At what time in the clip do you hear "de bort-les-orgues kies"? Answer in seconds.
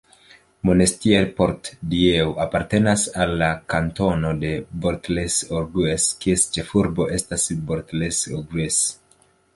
4.45-6.47